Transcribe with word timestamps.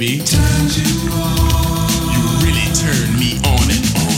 baby. 0.00 0.24
Turned 0.24 0.72
you 0.76 1.12
on. 1.12 2.08
You 2.08 2.24
really 2.40 2.68
turn 2.72 3.08
me 3.20 3.36
on 3.44 3.64
and 3.68 3.84
on. 4.00 4.16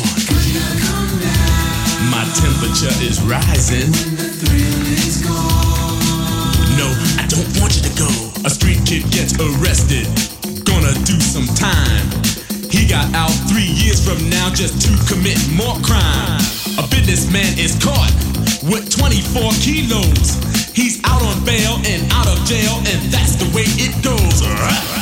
My 2.07 2.23
temperature 2.39 2.95
is 3.03 3.19
rising. 3.23 3.91
Is 4.95 5.27
no, 6.79 6.87
I 7.19 7.27
don't 7.27 7.51
want 7.59 7.75
you 7.75 7.83
to 7.83 7.95
go. 7.99 8.11
A 8.47 8.51
street 8.51 8.79
kid 8.87 9.11
gets 9.11 9.35
arrested. 9.43 10.07
Gonna 10.65 10.95
do 11.03 11.19
some 11.19 11.47
time. 11.59 12.07
He 12.71 12.87
got 12.87 13.13
out 13.15 13.35
three 13.51 13.75
years 13.83 13.99
from 14.07 14.19
now 14.31 14.51
just 14.51 14.81
to 14.87 14.91
commit 15.13 15.39
more 15.51 15.77
crime. 15.83 16.41
A 16.79 16.87
businessman 16.89 17.59
is 17.59 17.75
caught 17.83 18.15
with 18.71 18.89
24 18.89 19.51
kilos. 19.59 20.39
He's 20.75 21.03
out 21.05 21.23
on 21.23 21.45
bail 21.45 21.77
and 21.85 22.11
out 22.13 22.29
of 22.29 22.39
jail, 22.47 22.79
and 22.87 23.01
that's 23.11 23.35
the 23.37 23.51
way 23.55 23.67
it 23.83 23.93
goes. 24.03 25.02